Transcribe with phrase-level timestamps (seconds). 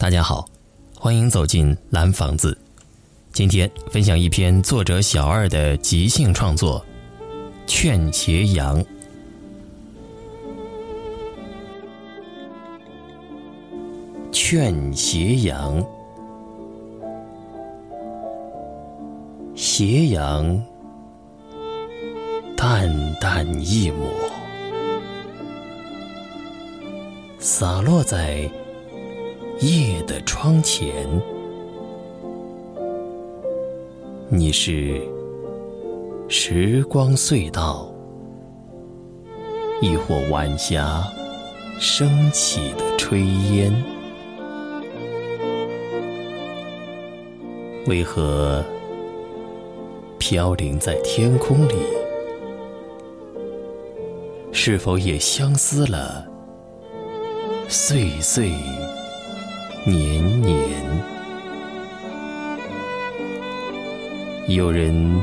[0.00, 0.48] 大家好，
[0.98, 2.56] 欢迎走进蓝房子。
[3.34, 6.82] 今天分享一篇作者小二的即兴创作
[7.66, 8.82] 《劝斜阳》。
[14.32, 15.84] 劝斜阳，
[19.54, 20.64] 斜阳
[22.56, 22.90] 淡
[23.20, 24.08] 淡一抹，
[27.38, 28.50] 洒落在。
[29.60, 31.06] 夜的窗前，
[34.30, 34.98] 你是
[36.28, 37.92] 时光隧道，
[39.82, 41.04] 亦或晚霞
[41.78, 43.18] 升起的炊
[43.52, 43.70] 烟？
[47.86, 48.64] 为何
[50.18, 51.74] 飘零在天空里？
[54.52, 56.26] 是否也相思了
[57.68, 58.52] 岁岁？
[59.86, 60.58] 年年，
[64.46, 65.18] 有人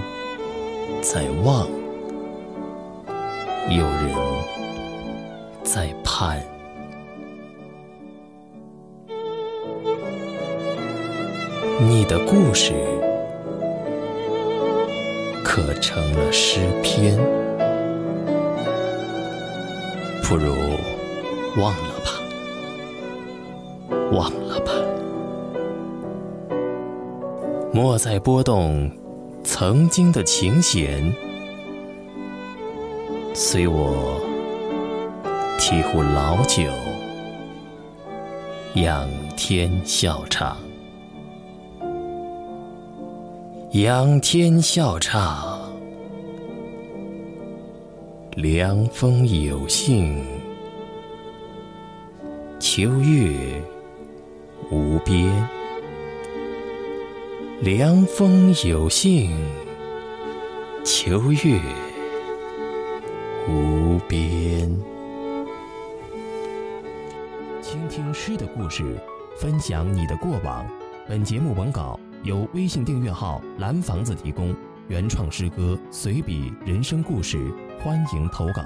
[1.00, 1.67] 在望，
[3.69, 4.16] 有人
[5.63, 6.41] 在盼。
[11.80, 12.73] 你的故事
[15.44, 17.16] 可成了诗篇？
[20.23, 20.52] 不如
[21.58, 22.27] 忘了吧。
[24.11, 24.71] 忘了吧，
[27.73, 28.89] 莫再拨动
[29.44, 31.13] 曾经的琴弦，
[33.33, 34.19] 随我
[35.59, 36.63] 提壶老酒，
[38.75, 40.57] 仰天笑唱，
[43.72, 45.59] 仰天笑唱，
[48.35, 50.23] 凉风有幸，
[52.59, 53.61] 秋月。
[54.69, 55.47] 无边，
[57.61, 59.31] 凉风有幸，
[60.83, 61.57] 秋月
[63.47, 64.69] 无边。
[67.61, 68.83] 倾听诗的故事，
[69.38, 70.67] 分享你的过往。
[71.07, 74.53] 本节目文稿由微信订阅号“蓝房子”提供，
[74.89, 77.50] 原创诗歌、随笔、人生故事，
[77.81, 78.61] 欢迎投稿。